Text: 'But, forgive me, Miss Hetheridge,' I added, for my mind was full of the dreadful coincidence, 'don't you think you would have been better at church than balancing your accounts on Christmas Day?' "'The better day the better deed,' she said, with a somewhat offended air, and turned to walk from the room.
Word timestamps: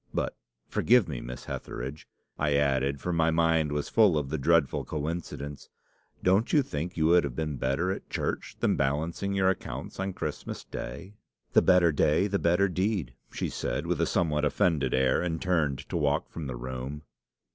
'But, 0.15 0.35
forgive 0.67 1.07
me, 1.07 1.21
Miss 1.21 1.45
Hetheridge,' 1.45 2.07
I 2.39 2.55
added, 2.55 2.99
for 2.99 3.13
my 3.13 3.29
mind 3.29 3.71
was 3.71 3.87
full 3.87 4.17
of 4.17 4.29
the 4.29 4.39
dreadful 4.39 4.83
coincidence, 4.83 5.69
'don't 6.23 6.51
you 6.51 6.63
think 6.63 6.97
you 6.97 7.05
would 7.05 7.23
have 7.23 7.35
been 7.35 7.57
better 7.57 7.91
at 7.91 8.09
church 8.09 8.55
than 8.61 8.75
balancing 8.75 9.33
your 9.35 9.49
accounts 9.51 9.99
on 9.99 10.13
Christmas 10.13 10.63
Day?' 10.63 11.13
"'The 11.53 11.61
better 11.61 11.91
day 11.91 12.25
the 12.25 12.39
better 12.39 12.67
deed,' 12.67 13.13
she 13.31 13.47
said, 13.47 13.85
with 13.85 14.01
a 14.01 14.07
somewhat 14.07 14.43
offended 14.43 14.95
air, 14.95 15.21
and 15.21 15.39
turned 15.39 15.87
to 15.89 15.95
walk 15.97 16.31
from 16.31 16.47
the 16.47 16.55
room. 16.55 17.03